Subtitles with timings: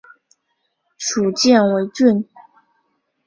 [0.97, 2.27] 属犍为郡。